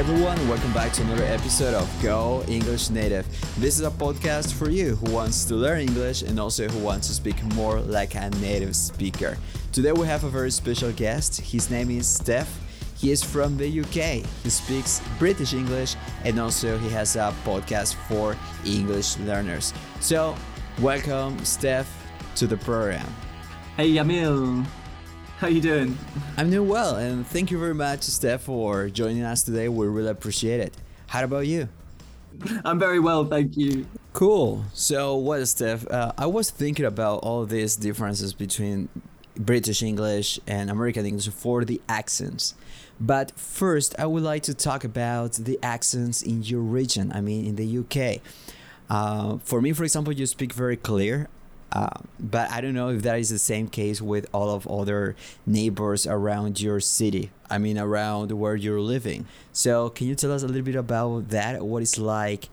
[0.00, 3.26] Everyone, welcome back to another episode of Go English Native.
[3.58, 7.08] This is a podcast for you who wants to learn English and also who wants
[7.08, 9.36] to speak more like a native speaker.
[9.72, 11.42] Today we have a very special guest.
[11.42, 12.48] His name is Steph.
[12.96, 14.24] He is from the UK.
[14.42, 19.74] He speaks British English and also he has a podcast for English learners.
[20.00, 20.34] So,
[20.80, 21.92] welcome Steph
[22.36, 23.06] to the program.
[23.76, 24.64] Hey Yamil,
[25.40, 25.96] how you doing?
[26.36, 29.70] I'm doing well, and thank you very much, Steph, for joining us today.
[29.70, 30.74] We really appreciate it.
[31.06, 31.70] How about you?
[32.62, 33.86] I'm very well, thank you.
[34.12, 34.64] Cool.
[34.74, 35.90] So, what, Steph?
[35.90, 38.90] Uh, I was thinking about all these differences between
[39.34, 42.54] British English and American English for the accents.
[43.00, 47.12] But first, I would like to talk about the accents in your region.
[47.14, 48.20] I mean, in the UK.
[48.90, 51.30] Uh, for me, for example, you speak very clear.
[51.72, 55.14] Uh, but I don't know if that is the same case with all of other
[55.46, 57.30] neighbors around your city.
[57.48, 59.26] I mean, around where you're living.
[59.52, 61.64] So, can you tell us a little bit about that?
[61.64, 62.48] What it's like,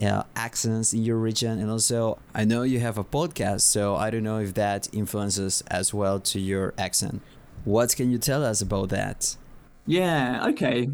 [0.00, 4.10] uh, accents in your region, and also I know you have a podcast, so I
[4.10, 7.22] don't know if that influences as well to your accent.
[7.64, 9.36] What can you tell us about that?
[9.86, 10.46] Yeah.
[10.48, 10.88] Okay.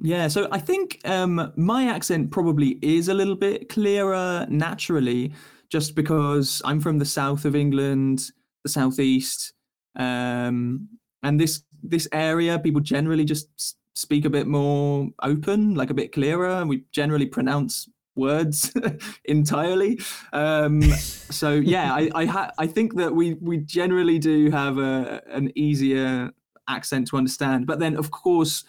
[0.00, 0.28] Yeah.
[0.28, 5.32] So I think um, my accent probably is a little bit clearer naturally
[5.72, 8.30] just because I'm from the south of England,
[8.62, 9.54] the southeast,
[9.96, 10.88] um,
[11.22, 13.48] and this this area, people generally just
[13.94, 16.64] speak a bit more open, like a bit clearer.
[16.66, 18.70] We generally pronounce words
[19.24, 19.98] entirely.
[20.34, 25.22] Um, so yeah, I I, ha- I think that we we generally do have a
[25.28, 26.32] an easier
[26.68, 27.66] accent to understand.
[27.66, 28.64] But then, of course,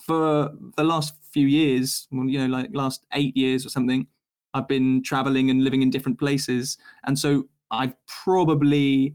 [0.00, 4.08] for the last few years, you know, like last eight years or something,
[4.54, 6.78] I've been traveling and living in different places.
[7.06, 9.14] And so I've probably,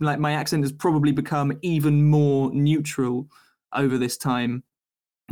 [0.00, 3.28] like, my accent has probably become even more neutral
[3.74, 4.62] over this time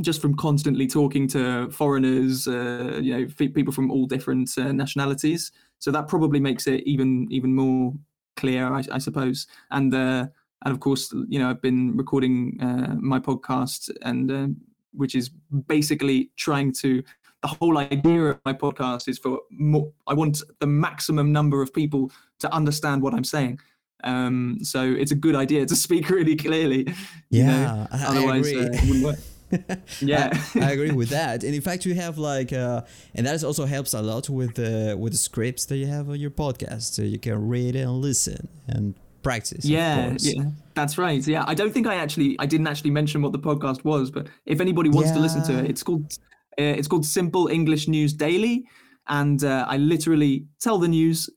[0.00, 5.50] just from constantly talking to foreigners, uh, you know, people from all different uh, nationalities.
[5.80, 7.94] So that probably makes it even even more
[8.36, 9.46] clear, I, I suppose.
[9.70, 10.26] And uh,
[10.64, 14.46] and of course, you know, I've been recording uh, my podcast, and uh,
[14.92, 15.30] which is
[15.66, 17.02] basically trying to
[17.42, 21.72] the whole idea of my podcast is for more, I want the maximum number of
[21.72, 22.10] people
[22.40, 23.60] to understand what I'm saying.
[24.04, 26.92] Um, so it's a good idea to speak really clearly.
[27.30, 27.86] Yeah, you know?
[27.92, 28.60] otherwise I agree.
[28.60, 29.18] Uh, it wouldn't work.
[30.00, 31.42] yeah, I, I, agree with that.
[31.42, 32.82] And in fact, you have like, uh,
[33.14, 36.20] and that also helps a lot with the with the scripts that you have on
[36.20, 39.64] your podcast, so you can read and listen and practice.
[39.64, 40.44] Yeah, yeah,
[40.74, 41.26] that's right.
[41.26, 44.28] Yeah, I don't think I actually, I didn't actually mention what the podcast was, but
[44.44, 45.16] if anybody wants yeah.
[45.16, 46.18] to listen to it, it's called
[46.62, 48.66] it's called Simple English News Daily,
[49.06, 51.30] and uh, I literally tell the news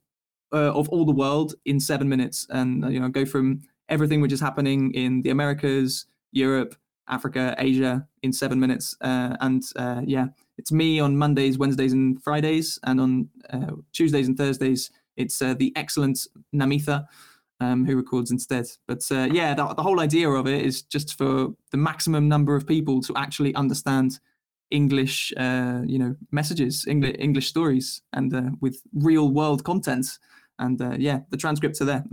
[0.53, 4.31] uh, of all the world in seven minutes, and you know go from everything which
[4.31, 6.75] is happening in the Americas, Europe,
[7.07, 8.95] Africa, Asia in seven minutes.
[9.01, 10.27] Uh, and uh, yeah,
[10.57, 15.73] it's me on Mondays, Wednesdays, and Fridays, and on uh, Tuesdays and Thursdays it's the
[15.75, 17.05] excellent Namitha.
[17.59, 18.65] Um, who records instead.
[18.87, 22.55] But uh, yeah, the, the, whole idea of it is just for the maximum number
[22.55, 24.19] of people to actually understand
[24.71, 30.05] English, uh, you know, messages, English English stories, and uh, with real world content.
[30.59, 32.03] And uh, yeah, the transcripts are there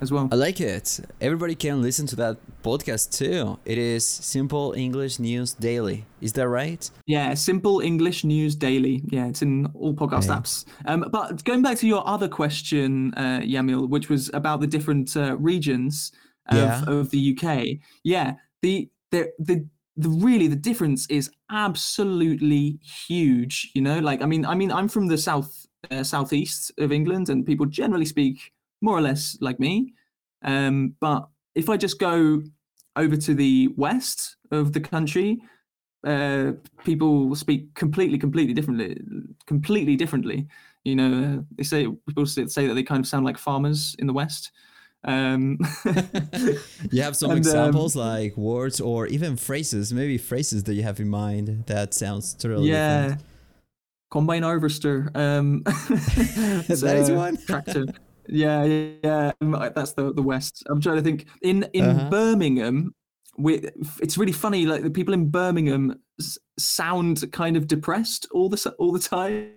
[0.00, 0.28] as well.
[0.30, 1.00] I like it.
[1.20, 3.58] Everybody can listen to that podcast too.
[3.64, 6.04] It is Simple English News Daily.
[6.20, 6.88] Is that right?
[7.06, 9.02] Yeah, Simple English News Daily.
[9.06, 10.40] Yeah, it's in all podcast okay.
[10.40, 10.64] apps.
[10.86, 15.16] Um, but going back to your other question, uh, Yamil, which was about the different
[15.16, 16.12] uh, regions
[16.48, 16.84] of, yeah.
[16.86, 17.80] of the UK.
[18.04, 19.66] Yeah, the the the
[19.98, 23.98] the really the difference is absolutely huge you know?
[23.98, 27.66] Like i mean i mean i'm from the south uh, southeast of england and people
[27.66, 29.94] generally speak more or less like me.
[30.42, 32.42] Um, but if i just go
[32.96, 35.40] over to the west of the country
[36.06, 36.52] uh,
[36.84, 38.96] people speak completely completely differently
[39.46, 40.46] completely differently.
[40.84, 44.12] You know they say people say that they kind of sound like farmers in the
[44.12, 44.52] west
[45.04, 45.58] um,
[46.90, 50.82] you have some and, examples um, like words or even phrases, maybe phrases that you
[50.82, 53.02] have in mind that sounds totally yeah.
[53.02, 53.22] Different.
[54.10, 55.10] Combine harvester.
[55.14, 57.36] Um, that is one.
[57.36, 57.86] Tractor.
[58.26, 60.62] Yeah, yeah, um, that's the the West.
[60.68, 61.26] I'm trying to think.
[61.42, 62.10] In in uh-huh.
[62.10, 62.94] Birmingham,
[63.36, 63.68] we,
[64.00, 64.64] it's really funny.
[64.64, 69.50] Like the people in Birmingham s- sound kind of depressed all the all the time.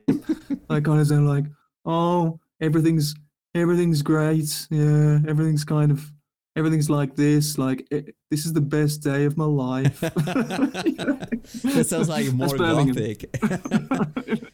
[0.69, 1.45] like of sound like,
[1.85, 3.15] oh, everything's
[3.55, 4.67] everything's great.
[4.69, 6.11] Yeah, everything's kind of
[6.55, 7.57] everything's like this.
[7.57, 9.99] Like it, this is the best day of my life.
[10.01, 13.29] that sounds like more gothic.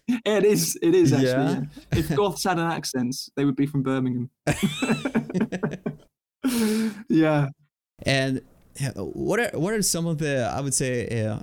[0.07, 0.77] it is.
[0.81, 1.27] It is actually.
[1.27, 1.61] Yeah.
[1.94, 1.99] Yeah.
[1.99, 4.29] If goths had an accent, they would be from Birmingham.
[7.09, 7.49] yeah.
[8.03, 8.41] And
[8.95, 11.39] what are what are some of the I would say uh,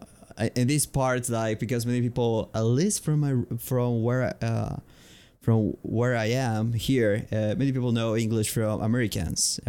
[0.54, 4.76] in these parts like because many people at least from my from where uh,
[5.44, 9.60] from where I am here, uh, many people know English from Americans.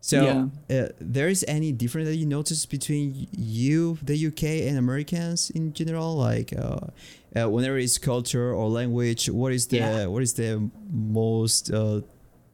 [0.00, 0.46] So, Yeah.
[0.76, 5.72] uh, there is any difference that you notice between you, the UK, and Americans in
[5.72, 6.16] general?
[6.16, 6.90] Like, uh,
[7.36, 10.06] uh, whenever it's culture or language, what is the Yeah.
[10.06, 12.00] what is the most uh,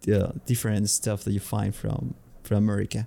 [0.09, 3.07] uh, different stuff that you find from from America?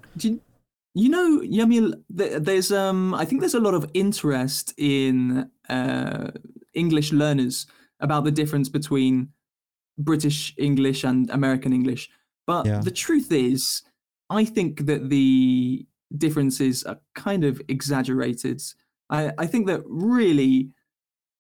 [0.96, 6.32] You, know, Yamil, th- there's um, I think there's a lot of interest in uh,
[6.74, 7.68] English learners
[8.00, 9.30] about the difference between
[9.98, 12.10] British English and American English.
[12.46, 12.80] But Yeah.
[12.82, 13.82] the truth is,
[14.30, 15.86] I think that the
[16.18, 18.62] differences are kind of exaggerated.
[19.10, 20.70] I, I think that really,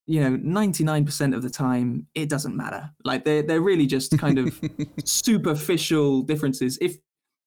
[0.07, 2.89] you know, 99% of the time, it doesn't matter.
[3.03, 4.59] Like they're, they're really just kind of
[5.05, 6.77] superficial differences.
[6.81, 6.97] If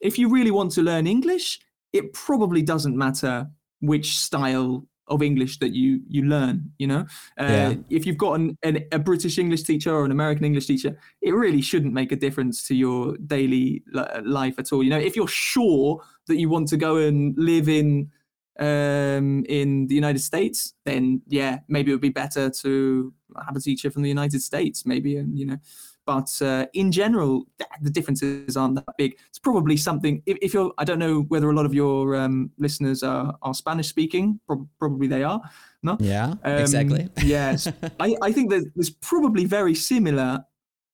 [0.00, 1.58] if you really want to learn English,
[1.92, 3.46] it probably doesn't matter
[3.80, 6.72] which style of English that you you learn.
[6.78, 7.00] You know,
[7.38, 7.74] uh, Yeah.
[7.90, 11.32] if you've got an, an, a British English teacher or an American English teacher, it
[11.34, 14.82] really shouldn't make a difference to your daily li- life at all.
[14.82, 18.10] You know, if you're sure that you want to go and live in
[18.58, 23.12] um, in the United States, then yeah, maybe it would be better to
[23.46, 25.58] have a teacher from the United States, maybe, and you know.
[26.06, 27.44] But uh, in general,
[27.82, 29.17] the differences aren't that big.
[29.29, 30.23] It's probably something.
[30.26, 33.55] If, if you're, I don't know whether a lot of your um, listeners are, are
[33.55, 34.41] Spanish speaking.
[34.47, 35.41] Prob- probably they are.
[35.82, 35.97] No.
[36.00, 37.08] Yeah, Um, exactly.
[37.23, 37.70] yes,
[38.00, 40.44] I, I think that there's probably very similar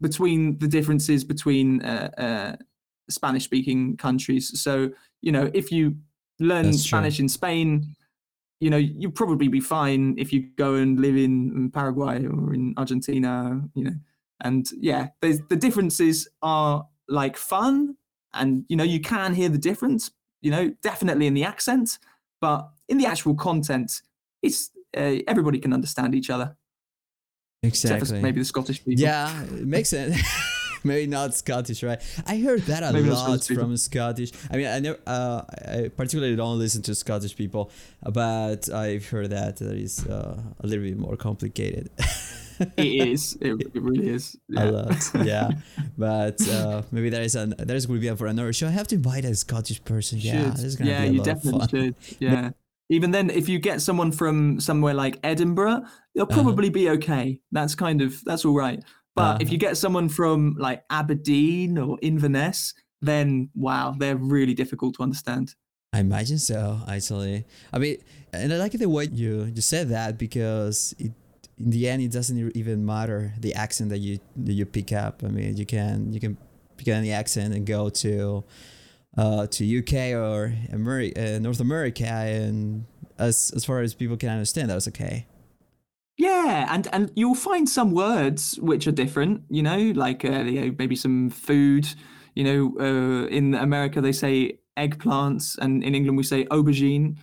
[0.01, 2.57] between the differences between uh, uh,
[3.09, 4.61] Spanish-speaking countries.
[4.61, 4.91] So
[5.23, 5.97] you know, if you
[6.39, 6.99] learn That's true.
[6.99, 7.97] Spanish in Spain,
[8.61, 12.75] you know, you'd probably be fine if you go and live in Paraguay or in
[12.77, 13.61] Argentina.
[13.75, 13.95] You know,
[14.41, 17.97] and yeah, the differences are like fun,
[18.35, 20.11] and you know, you can hear the difference.
[20.43, 21.99] You know, definitely in the accent,
[22.41, 24.03] but in the actual content,
[24.43, 26.57] it's uh, everybody can understand each other,
[27.63, 28.21] Exactly.
[28.21, 29.03] maybe the Scottish people.
[29.03, 30.17] Yeah, it makes sense.
[30.85, 32.01] Maybe not Scottish, right?
[32.29, 34.31] I heard that a Maybe lot Scottish from Scottish.
[34.49, 37.73] I mean, I never, uh, I particularly don't listen to Scottish people,
[38.03, 41.91] but I've heard that that is uh, a little bit more complicated.
[42.77, 43.37] it is.
[43.41, 44.37] It, it really is.
[44.57, 45.51] a lot, yeah.
[45.99, 48.67] But uh, maybe there is an there is going to be for another show.
[48.69, 50.19] I have to invite a Scottish person.
[50.19, 50.79] Yeah, Should.
[50.79, 51.69] going to yeah, be a you lot of definitely fun.
[51.69, 51.95] should.
[52.21, 52.51] Yeah.
[52.89, 55.83] Even then, if you get someone from somewhere like Edinburgh,
[56.15, 56.43] they'll Uh-huh.
[56.43, 57.41] probably be okay.
[57.51, 58.81] That's kind of that's all right.
[59.17, 59.53] But if Uh-huh.
[59.53, 65.55] you get someone from like Aberdeen or Inverness, then wow, they're really difficult to understand.
[65.93, 67.45] I imagine so, actually.
[67.73, 67.97] I mean,
[68.33, 71.13] and I like the way you you said that because it
[71.59, 75.23] in the end it doesn't even matter the accent that you that you pick up.
[75.25, 76.37] I mean, you can you can
[76.77, 78.45] pick any accent and go to
[79.17, 82.85] uh, to UK or Ameri- uh, North America, and
[83.19, 85.27] as as far as people can understand, that's okay.
[86.19, 89.43] Yeah, and and you'll find some words which are different.
[89.49, 91.87] You know, like uh, you know, maybe some food.
[92.35, 97.17] You know, uh, in America they say eggplants, and in England we say aubergine.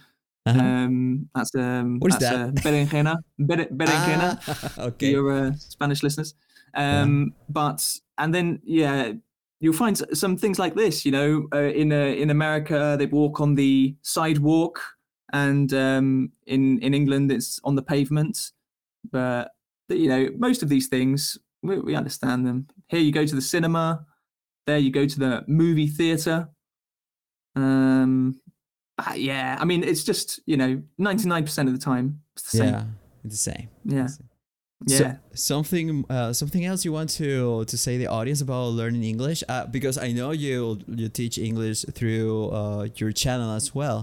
[0.46, 0.60] Uh-huh.
[0.60, 2.50] Um, that's um, What is that's, that?
[2.50, 3.16] Uh, berenjena.
[3.40, 4.40] Bere- berenjena.
[4.78, 5.12] Ah, okay.
[5.12, 6.36] your uh, Spanish listeners.
[6.76, 7.82] Um, But
[8.18, 9.14] and then yeah,
[9.60, 11.06] you'll find some things like this.
[11.06, 14.82] You know, uh, in uh, in America they walk on the sidewalk,
[15.32, 18.52] and um, in in England it's on the pavement.
[19.12, 19.52] But
[19.90, 22.68] you know, most of these things we, we understand them.
[22.90, 24.06] Here you go to the cinema.
[24.66, 26.50] There you go to the movie theater.
[27.56, 28.42] Um,
[29.00, 32.52] ah, yeah, I mean it's just you know ninety nine percent of the time it's
[32.52, 32.74] the same.
[32.74, 32.84] Yeah,
[33.26, 33.68] it's the same.
[33.86, 34.08] Yeah.
[34.08, 34.24] So-
[34.86, 35.16] Yeah.
[35.34, 39.42] something uh, something else you want to to say to the audience about learning English
[39.48, 44.00] uh, because I know you you teach English through uh, your channel as well.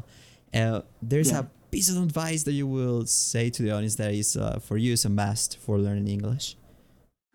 [0.54, 1.40] Uh, there's Yeah.
[1.40, 4.76] a piece of advice that you will say to the audience that is uh, for
[4.78, 6.56] you is a must for learning English.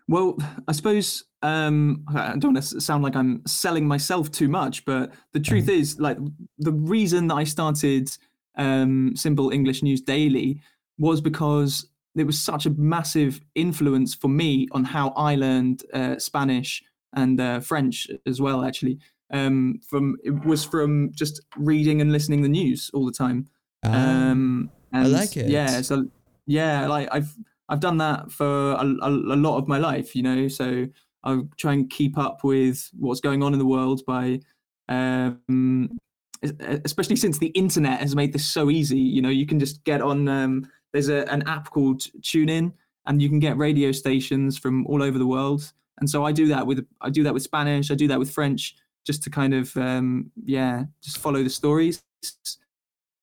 [0.08, 4.84] Well, I suppose um, I don't want to sound like I'm selling myself too much,
[4.84, 6.16] but the truth is, like,
[6.58, 8.08] the reason that I started
[8.56, 10.60] um, Simple English News Daily
[10.98, 16.18] was because it was such a massive influence for me on how I learned uh,
[16.18, 16.82] Spanish
[17.14, 18.64] and uh, French as well.
[18.64, 18.98] Actually,
[19.32, 23.48] um, from it was from just reading and listening the news all the time.
[23.84, 25.50] Ah, Um, and like it.
[25.50, 26.06] Yeah, so
[26.46, 27.34] yeah, like I've
[27.68, 30.48] I've done that for a, a, a lot of my life, you know.
[30.48, 30.86] So
[31.24, 34.40] I try and keep up with what's going on in the world by,
[34.88, 35.98] um,
[36.84, 38.98] especially since the internet has made this so easy.
[38.98, 40.28] You know, you can just get on.
[40.28, 42.72] Um, there's a, an app called TuneIn,
[43.06, 45.72] and you can get radio stations from all over the world.
[45.98, 47.90] And so I do that with I do that with Spanish.
[47.90, 52.02] I do that with French, just to kind of um, yeah, just follow the stories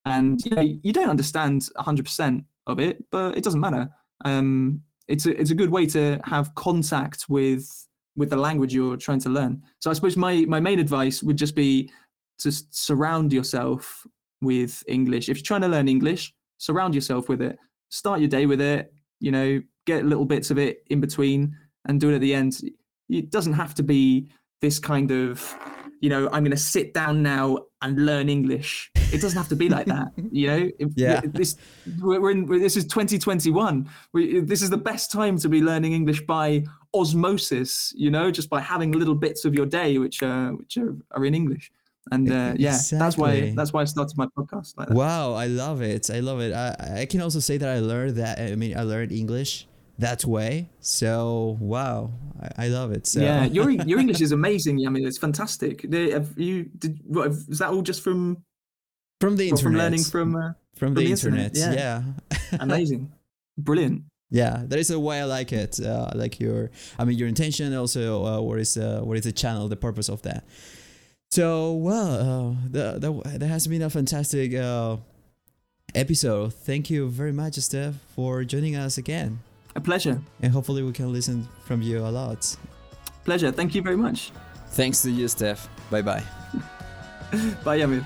[0.05, 3.89] and you know you don't understand 100% of it, but it doesn't matter.
[4.23, 7.69] Um, it's a it's a good way to have contact with
[8.15, 9.61] with the language you're trying to learn.
[9.79, 11.91] So I suppose my my main advice would just be
[12.39, 14.05] to surround yourself
[14.41, 15.29] with English.
[15.29, 17.57] If you're trying to learn English, surround yourself with it.
[17.89, 18.93] Start your day with it.
[19.19, 22.61] You know, get little bits of it in between, and do it at the end.
[23.09, 24.29] It doesn't have to be
[24.61, 25.55] this kind of
[26.03, 28.91] you know, I'm going to sit down now and learn English.
[29.13, 30.61] It doesn't have to be like that, you know.
[30.97, 31.21] yeah.
[31.23, 31.55] This
[32.01, 32.45] we're in.
[32.45, 33.89] This is 2021.
[34.11, 37.93] We, this is the best time to be learning English by osmosis.
[37.95, 41.23] You know, just by having little bits of your day which are which are, are
[41.23, 41.71] in English.
[42.11, 42.99] And uh, yeah, Exactly.
[42.99, 44.97] that's why that's why I started my podcast like that.
[44.97, 46.09] Wow, I love it.
[46.09, 46.51] I love it.
[46.53, 48.39] I, I can also say that I learned that.
[48.41, 49.67] I mean, I learned English
[49.99, 50.69] that way.
[50.79, 53.07] So wow, I, I love it.
[53.07, 54.85] So Yeah, your your English is amazing.
[54.85, 55.83] I mean, it's fantastic.
[55.91, 56.99] Have you did?
[57.05, 58.43] What, is that all just from
[59.19, 60.35] from the internet, from learning from?
[60.35, 61.55] Uh, from the, the internet.
[61.55, 62.57] internet, Yeah.
[62.59, 63.11] amazing,
[63.57, 64.03] brilliant.
[64.29, 65.79] Yeah, that is the way I like it.
[65.79, 67.71] Uh, like your, I mean, your intention.
[67.75, 70.43] Also, uh, what is uh, what is the channel, the purpose of that.
[71.29, 74.97] So well, uh, that that that has been a fantastic uh,
[75.93, 76.53] episode.
[76.53, 79.39] Thank you very much, Steph, for joining us again,
[79.75, 82.55] A pleasure, and hopefully we can listen from you a lot.
[83.25, 83.51] pleasure.
[83.51, 84.31] Thank you very much.
[84.69, 85.67] Thanks to you, Steph.
[85.89, 86.23] Bye bye.
[87.63, 88.05] Bye, Yamil.